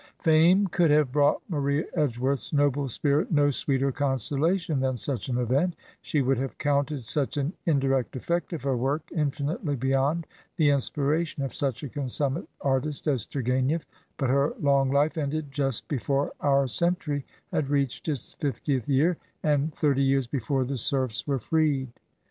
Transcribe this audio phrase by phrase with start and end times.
[0.17, 5.75] Fame cduld have brought Maria Edgeworth's noble spirit no sweeter consolation than such an event;
[6.01, 10.23] she would have counted such an indirect effect of her work infinitely bejrond
[10.57, 13.85] the inspiration of such a constmunate artist as Tourgu6nief,
[14.17, 19.17] but her long Ufe ended just be fore our century had reached its fiftieth year,
[19.43, 21.89] and thirty years before the serfs were freed.